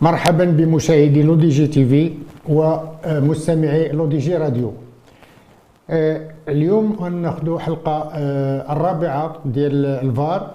[0.00, 2.12] مرحبا بمشاهدي LODJ TV
[2.48, 4.72] ومستمعي LODJ Radio.
[5.90, 10.50] آه، اليوم غناخذوا حلقة آه، الرابعة ديال الفار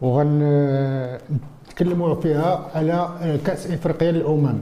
[0.00, 3.08] وغنتكلموا فيها على
[3.46, 4.58] كأس إفريقيا للأمم.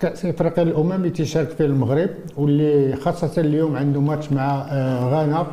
[0.00, 5.46] كأس إفريقيا للأمم اللي تشارك فيه المغرب واللي خاصة اليوم عنده ماتش مع آه، غانا.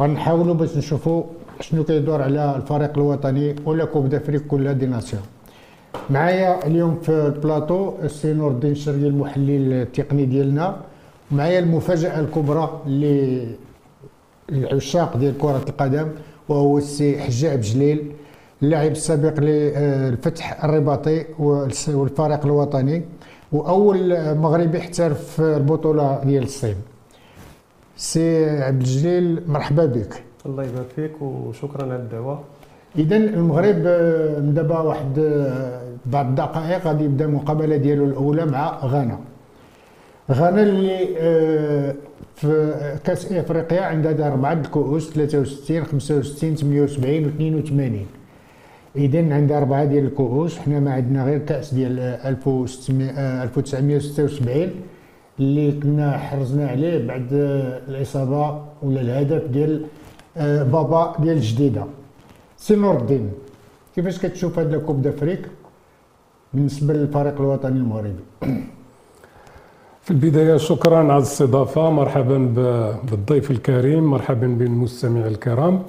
[0.00, 1.22] غنحاولوا باش نشوفوا
[1.60, 5.22] شنو كيدور على الفريق الوطني ولا Coupe d'Afrique ولا des Nations.
[6.10, 10.76] معايا اليوم في البلاطو السي نور الدين الشرقي المحلل التقني ديالنا
[11.30, 12.82] معايا المفاجأة الكبرى
[14.48, 16.08] للعشاق ديال كرة القدم
[16.48, 18.12] وهو السي حجاج بجليل
[18.62, 23.02] اللاعب السابق للفتح الرباطي والفريق الوطني
[23.52, 26.76] وأول مغربي احترف في البطولة ديال الصين.
[27.96, 30.22] سي عبد الجليل مرحبا بك.
[30.46, 32.40] الله يبارك فيك وشكرا على الدعوة.
[32.98, 39.18] اذا المغرب آه، دابا واحد آه، بعد الدقائق غادي يبدأ المقابلة ديالو الأولى مع غانا.
[40.32, 41.94] غانا اللي آه،
[42.36, 42.74] في
[43.04, 48.06] كأس إفريقيا عندها اربعه الكؤوس 63 65 78 و 82
[48.96, 54.70] اذا عندها أربعة ديال الكؤوس حنا ما عندنا غير كأس ديال 1976
[55.40, 57.28] اللي كنا حرزنا عليه بعد
[57.88, 59.82] الإصابة ولا الهدف ديال
[60.72, 61.84] بابا ديال الجديدة.
[62.58, 63.32] سي نور الدين
[63.94, 65.42] كيفاش كتشوف هاد coupe d'Afrique
[66.54, 68.24] بالنسبة للفريق الوطني المغربي
[70.02, 72.38] في البدايه شكرا على الاستضافه مرحبا
[73.10, 75.82] بالضيف الكريم مرحبا بالمستمعين الكرام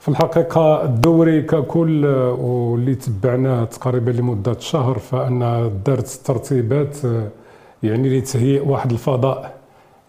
[0.00, 2.06] في الحقيقة الدوري ككل
[2.38, 6.96] واللي تبعناه تقريبا لمده شهر فان دارت ترتيبات
[7.82, 9.54] يعني لتهيئ واحد الفضاء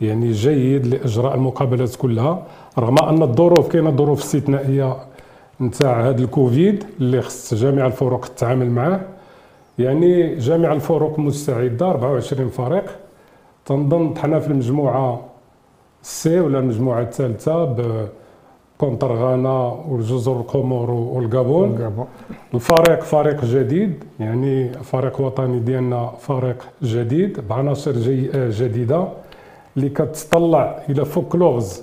[0.01, 2.43] يعني جيد لاجراء المقابلات كلها
[2.79, 4.97] رغم ان الظروف كاينة ظروف استثنائيه
[5.61, 8.99] نتاع هذا الكوفيد اللي خص جميع الفرق تتعامل معاه.
[9.79, 12.85] يعني جميع الفرق مستعدة 24 فريق.
[13.65, 15.21] تنظن طحنا في المجموعة
[16.01, 17.75] C ولا المجموعة الثالثة
[18.77, 21.93] contre غانا والجزر القمور والغابون
[22.53, 27.91] الفريق فريق جديد يعني فريق وطني ديالنا فريق جديد بعناصر
[28.49, 29.07] جديدة
[29.77, 31.81] اللي كتطلع إلى فوكلورز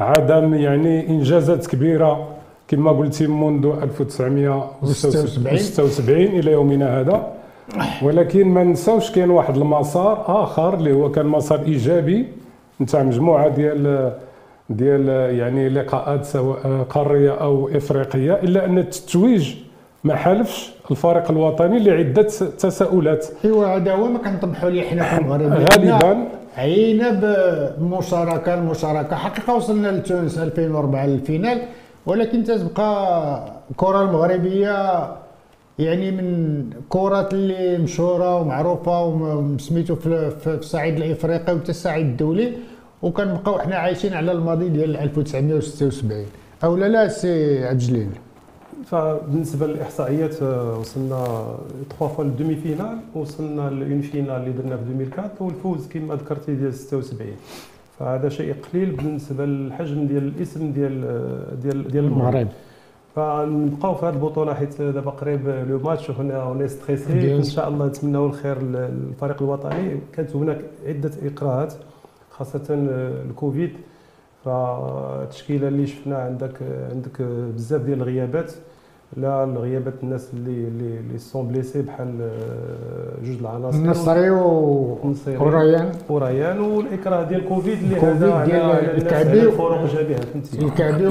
[0.00, 2.28] عدم يعني إنجازات كبيرة
[2.68, 7.32] كما قلتي منذ 1976 إلى يومنا هذا.
[8.02, 12.26] ولكن ما نساوش كاين واحد المسار آخر اللي هو كان مسار إيجابي
[12.80, 14.12] نتاع مجموعة ديال
[14.70, 19.54] ديال يعني لقاءات سواء قارية أو إفريقية إلا أن التتويج
[20.04, 22.22] ما حالفش الفريق الوطني لعدة
[22.58, 23.26] تساؤلات.
[23.44, 25.64] ايوا هذا هو ما كنطمحوا ليه حنا في المغرب.
[25.72, 26.28] غالبا.
[26.56, 27.10] عينا
[27.78, 31.62] بمشاركه المشاركه حقيقة وصلنا لتونس 2004 لل finale
[32.06, 35.06] ولكن تتبقى الكرة المغربية
[35.78, 42.52] يعني من كرات اللي مشهورة ومعروفة وسميتو في الصعيد الإفريقي وحتى الصعيد الدولي
[43.02, 46.24] وكنبقاو حنا عايشين على الماضي ديال 1976
[46.64, 48.08] أو لا لا سي عبد الجليل.
[48.86, 51.46] فبالنسبة للإحصائيات آه، وصلنا
[51.98, 56.54] 3 fois لل demi-finale وصلنا ل une finale اللي درنا في 2004 والفوز كما ذكرتي
[56.54, 57.26] ديال 76
[57.98, 61.00] فهذا شيء قليل بالنسبة للحجم ديال الاسم ديال
[61.62, 62.48] ديال ديال المغرب.
[63.14, 67.68] فنبقاو في هذه البطولة حيت دابا قريب le match وهنا on est stressés إن شاء
[67.68, 70.00] الله نتمناو الخير للفريق الوطني.
[70.12, 71.74] كانت هناك عدة إكراهات
[72.30, 73.70] خاصة الكوفيد.
[74.44, 78.52] فالتشكيلة اللي شفنا عندك عندك بزاف ديال الغيابات.
[79.16, 83.78] لا الغيابات الناس اللي اللي اللي sont blessés بحال آه، جوج العناصر.
[83.78, 84.98] النصيري و
[85.40, 88.60] وريان وريان والإكراه ديال كوفيد اللي هذا ديال
[89.02, 89.42] الكعبي.
[89.42, 91.06] الفروق جابها فهمتي؟ الكعبي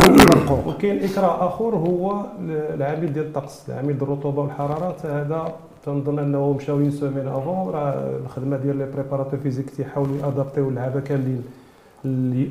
[0.68, 5.54] وكاين إكراه آخر هو العامل ديال الطقس العامل ديال الرطوبة والحراره هذا
[5.86, 10.58] تنظن أنه مشاو une semaine avant راه الخدمة ديال les préparateurs physiques تيحاولوا ي adapt
[10.58, 11.44] يو اللعابه كاملين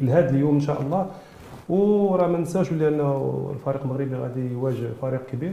[0.03, 1.07] لهذا اليوم إن شاء الله.
[1.69, 5.53] وراه ما ننساوش بلي انه الفريق المغربي غادي يواجه فريق كبير.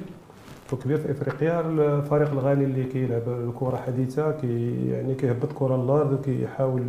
[0.83, 6.81] كبير في إفريقيا الفريق الغاني اللي كيلعب الكره حديثة كي يعني كيهبط كرة للأرض وكيحاول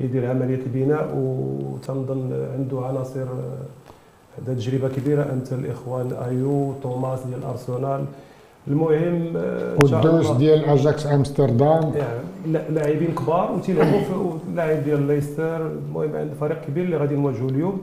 [0.00, 3.26] يدير عملية البناء وتنظن عنده عناصر
[4.38, 8.04] عندها تجربة كبيرة امثال الإخوان أيو توماس ديال أرسنال.
[8.68, 9.36] المهم
[9.82, 11.92] قدوس ديال أجاكس أمستردام.
[11.96, 15.66] يعني لاعبين كبار وتيلعبوا في اللاعب ديال ليستر.
[15.66, 17.82] المهم عند فريق كبير اللي غادي نواجهوا اليوم.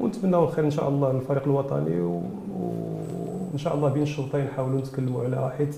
[0.00, 5.52] ونتمناو الخير إن شاء الله للفريق الوطني وإن شاء الله بين الشوطين نحاولوا نتكلموا على
[5.58, 5.76] حيت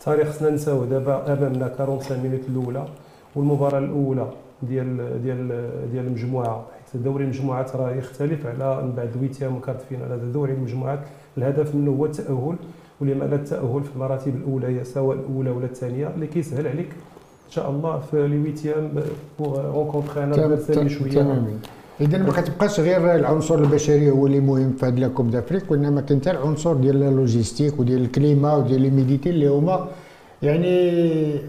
[0.00, 2.84] التاريخ خصنا نساوه دابا امامنا 45 minutes الأولى
[3.36, 4.26] والمباراة الأولى
[4.62, 5.48] ديال ديال
[5.92, 10.12] ديال المجموعة حيت دوري المجموعات راه يختلف على من بعد ال huitièmes و quarts finale.
[10.12, 10.98] هذا دوري المجموعات
[11.38, 12.56] الهدف منه هو التأهل
[13.00, 16.88] ولمعنى التأهل في المراتب الأولى سواء الأولى ولا الثانية اللي كيسهل عليك
[17.46, 18.90] إن شاء الله في les huitièmes
[19.38, 21.22] pour rencontrer un adversaire شوية.
[22.00, 26.00] اذا ما كتبقاش غير العنصر البشري هو اللي مهم في هذه ال coupe d'Afrique وإنما
[26.00, 29.88] كاين حتى العنصر ديال ال logistique وديال ال climat وديال l'humidité اللي هما
[30.42, 30.66] يعني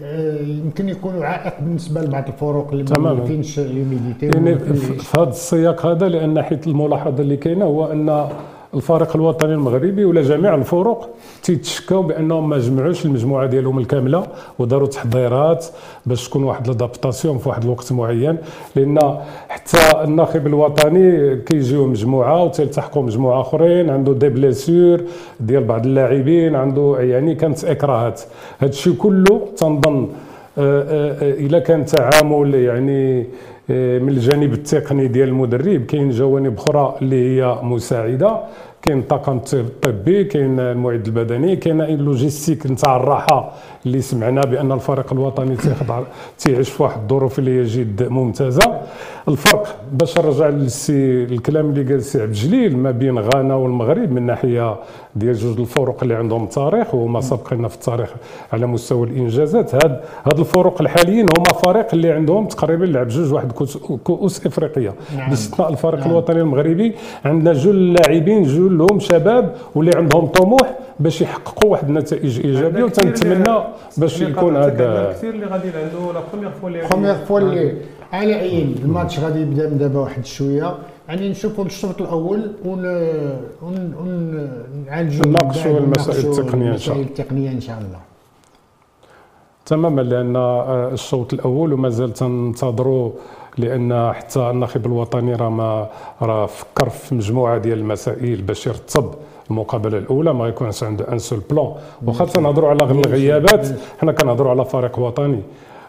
[0.04, 2.84] آه، يمكن يكونوا عائق بالنسبة لبعض الفرق اللي.
[2.98, 8.28] ما فينش l'humidité يعني في هذا السياق هذا لأن حيت الملاحظة اللي كاينة هو أن
[8.74, 11.08] الفريق الوطني المغربي ولا جميع الفرق
[11.42, 14.26] تيتشكاو بأنهم ما جمعوش المجموعة ديالهم الكاملة
[14.58, 15.66] وداروا تحضيرات
[16.06, 18.36] باش تكون واحد l'adaptation في واحد الوقت معين
[18.76, 18.98] لأن
[19.48, 25.00] حتى الناخب الوطني كيجيو مجموعة وتلتحقوا مجموعة أخرين عنده des blessures
[25.40, 28.20] ديال بعض اللاعبين عنده يعني كانت إكراهات.
[28.58, 30.08] هذا الشيء كله تنظن
[30.58, 33.26] آه، آه، آه، اذا كان تعامل يعني
[33.68, 38.40] من الجانب التقني ديال المدرب كاين جوانب أخرى اللي هي مساعدة.
[38.86, 43.52] كاين الطاقم الطبي كاين المعد البدني كاين ال logistique نتاع الراحة
[43.86, 46.02] اللي سمعنا بأن الفريق الوطني تيخضع
[46.38, 48.80] تيعيش في واحد الظروف اللي هي جد ممتازة
[49.28, 54.22] الفرق باش نرجع للسي الكلام اللي قال السي عبد الجليل ما بين غانا والمغرب من
[54.26, 54.76] ناحية
[55.16, 58.14] ديال جوج الفرق اللي عندهم تاريخ وهما سابقين في التاريخ
[58.52, 63.52] على مستوى الإنجازات هاد هاد الفرق الحاليين هما فريق اللي عندهم تقريبا لعب جوج واحد
[63.52, 65.30] كؤوس- كؤوس إفريقية نعم.
[65.30, 66.10] باستثناء الفريق نعم.
[66.10, 66.92] الوطني المغربي
[67.24, 73.58] عندنا جوج لاعبين جوج لهم شباب واللي عندهم طموح باش يحققوا واحد النتائج إيجابية وتنتمنى
[73.96, 77.76] باش يكون هذا كثير اللي غادي عنده la première fois اللي première fois اللي
[78.12, 80.74] على عين الماتش غادي يبدأ من دابا واحد شوية.
[81.08, 82.84] يعني نشوفوا الشوط الأول ون
[83.62, 84.48] ون ون
[84.86, 87.06] نعالجوا نناقشوا المسائل التقنية إن شاء المسائل الله.
[87.10, 87.98] التقنية إن شاء الله.
[89.66, 93.10] تماما لأن آه، الشوط الأول ومازال تنتظروا
[93.58, 95.88] لأن حتى الناخب الوطني راه ما
[96.22, 99.10] راه فكر في مجموعة ديال المسائل باش يرتب
[99.50, 101.72] المقابلة الأولى ما يكونش عنده ان سول بلان
[102.06, 103.68] واخا تنهضروا على الغيابات
[104.00, 105.40] حنا كنهضروا على فريق وطني.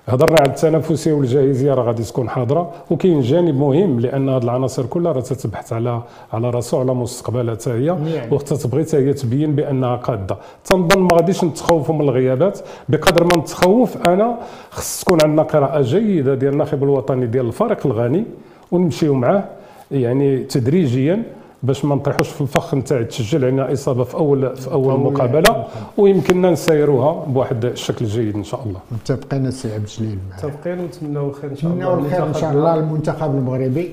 [0.08, 2.72] هضرنا على التنافسيه والجاهزيه راه غادي تكون حاضرة.
[2.92, 6.02] وكاين جانب مهم لأن هذه العناصر كلها راه تتبحث على
[6.34, 7.86] على راسها وعلى مستقبلها حتى هي.
[7.86, 8.02] يعني.
[8.32, 10.38] وقت تبغي حتى هي تبين بأنها قادة.
[10.66, 12.60] تنظن ما غاديش نتخوفوا من الغيابات.
[12.90, 14.38] بقدر ما نتخوف أنا
[14.72, 18.24] خص تكون عندنا قراءة جيدة ديال الناخب الوطني ديال الفريق الغني
[18.72, 19.44] ونمشيو معاه
[19.92, 21.24] يعني تدريجيا.
[21.64, 25.66] باش ما نطيحوش في الفخ نتاع التسجيل عندنا إصابة في اول في أول أول مقابلة
[25.98, 28.80] ويمكننا نسيروها بواحد الشكل جيد إن شاء الله.
[28.92, 31.84] متفقين السي عبد الجليل متفقين ونتمناو الخير إن شاء الله.
[31.86, 33.92] نتمنوا الخير إن شاء المنتخب الله المنتخب المغربي.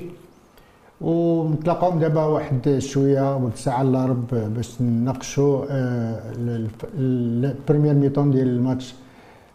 [1.01, 8.31] ونتلاقاو دابا واحد شوية واحد الساعة الا رب باش نناقشوا ال- ال- ال première mi-temps
[8.31, 8.95] ديال الماتش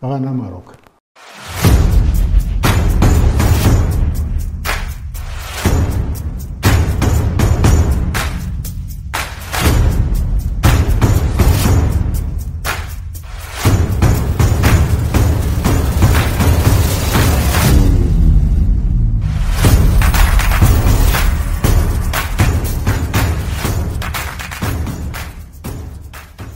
[0.05, 0.73] غانا Maroc